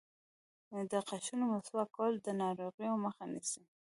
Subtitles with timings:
[0.91, 3.63] د غاښونو مسواک کول د ناروغیو مخه نیسي.